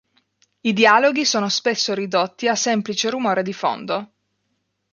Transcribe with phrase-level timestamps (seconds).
[0.61, 4.13] I dialoghi sono spesso ridotti a semplice rumore di fondo.